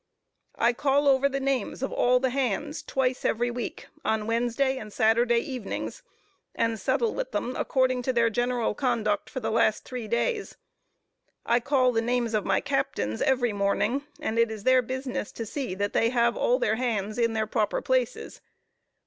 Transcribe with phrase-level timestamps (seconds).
[0.55, 4.91] I call over the names of all the hands twice every week, on Wednesday and
[4.91, 6.01] Saturday evenings,
[6.55, 10.57] and settle with them according to their general conduct for the last three days.
[11.45, 15.45] I call the names of my captains every morning, and it is their business to
[15.45, 18.41] see that they have all their hands in their proper places.